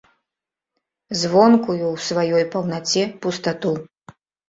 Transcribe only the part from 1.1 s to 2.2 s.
Звонкую ў